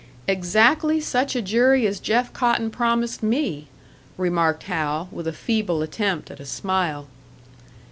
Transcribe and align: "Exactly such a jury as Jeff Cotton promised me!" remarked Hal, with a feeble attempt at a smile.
"Exactly 0.27 0.99
such 0.99 1.35
a 1.35 1.43
jury 1.43 1.85
as 1.85 1.99
Jeff 1.99 2.33
Cotton 2.33 2.71
promised 2.71 3.21
me!" 3.21 3.67
remarked 4.17 4.63
Hal, 4.63 5.07
with 5.11 5.27
a 5.27 5.31
feeble 5.31 5.83
attempt 5.83 6.31
at 6.31 6.39
a 6.39 6.45
smile. 6.47 7.05